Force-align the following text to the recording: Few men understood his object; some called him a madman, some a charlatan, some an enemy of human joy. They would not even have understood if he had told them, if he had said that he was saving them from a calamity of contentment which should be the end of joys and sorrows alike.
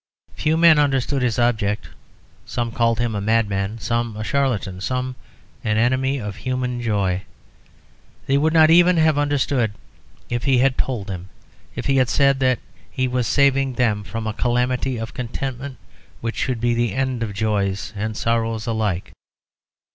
Few 0.33 0.57
men 0.57 0.79
understood 0.79 1.21
his 1.21 1.37
object; 1.37 1.89
some 2.43 2.71
called 2.71 2.97
him 2.97 3.13
a 3.13 3.21
madman, 3.21 3.77
some 3.77 4.17
a 4.17 4.23
charlatan, 4.23 4.81
some 4.81 5.15
an 5.63 5.77
enemy 5.77 6.17
of 6.19 6.37
human 6.37 6.81
joy. 6.81 7.21
They 8.25 8.35
would 8.39 8.51
not 8.51 8.71
even 8.71 8.97
have 8.97 9.19
understood 9.19 9.73
if 10.27 10.45
he 10.45 10.57
had 10.57 10.75
told 10.75 11.05
them, 11.05 11.29
if 11.75 11.85
he 11.85 11.97
had 11.97 12.09
said 12.09 12.39
that 12.39 12.57
he 12.89 13.07
was 13.07 13.27
saving 13.27 13.73
them 13.73 14.03
from 14.03 14.25
a 14.25 14.33
calamity 14.33 14.97
of 14.97 15.13
contentment 15.13 15.77
which 16.19 16.35
should 16.35 16.59
be 16.59 16.73
the 16.73 16.93
end 16.95 17.21
of 17.21 17.35
joys 17.35 17.93
and 17.95 18.17
sorrows 18.17 18.65
alike. 18.65 19.11